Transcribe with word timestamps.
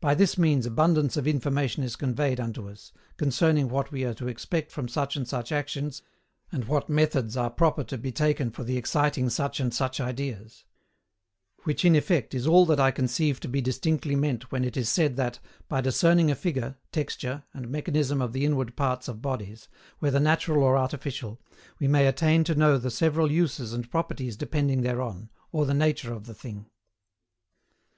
By 0.00 0.14
this 0.14 0.38
means 0.38 0.64
abundance 0.64 1.18
of 1.18 1.26
information 1.28 1.84
is 1.84 1.94
conveyed 1.94 2.40
unto 2.40 2.70
us, 2.70 2.90
concerning 3.18 3.68
what 3.68 3.92
we 3.92 4.02
are 4.02 4.14
to 4.14 4.26
expect 4.26 4.72
from 4.72 4.88
such 4.88 5.14
and 5.14 5.28
such 5.28 5.52
actions 5.52 6.00
and 6.50 6.64
what 6.64 6.88
methods 6.88 7.36
are 7.36 7.50
proper 7.50 7.84
to 7.84 7.98
be 7.98 8.10
taken 8.10 8.50
for 8.50 8.64
the 8.64 8.78
exciting 8.78 9.28
such 9.28 9.60
and 9.60 9.74
such 9.74 10.00
ideas; 10.00 10.64
which 11.64 11.84
in 11.84 11.94
effect 11.94 12.32
is 12.34 12.46
all 12.46 12.64
that 12.64 12.80
I 12.80 12.90
conceive 12.90 13.40
to 13.40 13.48
be 13.48 13.60
distinctly 13.60 14.16
meant 14.16 14.50
when 14.50 14.64
it 14.64 14.74
is 14.74 14.88
said 14.88 15.16
that, 15.16 15.38
by 15.68 15.82
discerning 15.82 16.30
a 16.30 16.34
figure, 16.34 16.76
texture, 16.90 17.42
and 17.52 17.68
mechanism 17.68 18.22
of 18.22 18.32
the 18.32 18.46
inward 18.46 18.74
parts 18.74 19.06
of 19.06 19.20
bodies, 19.20 19.68
whether 19.98 20.18
natural 20.18 20.62
or 20.64 20.78
artificial, 20.78 21.42
we 21.78 21.88
may 21.88 22.06
attain 22.06 22.42
to 22.44 22.54
know 22.54 22.78
the 22.78 22.90
several 22.90 23.30
uses 23.30 23.74
and 23.74 23.90
properties 23.90 24.34
depending 24.34 24.80
thereon, 24.80 25.28
or 25.52 25.66
the 25.66 25.74
nature 25.74 26.14
of 26.14 26.24
the 26.24 26.32
thing. 26.32 26.70